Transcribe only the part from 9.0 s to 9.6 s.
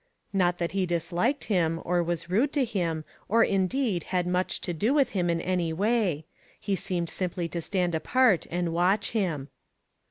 him.